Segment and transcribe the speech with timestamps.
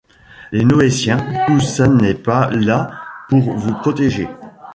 [0.51, 2.89] les Noétiens Tout ça n'est pas là
[3.29, 4.27] pour vous protéger.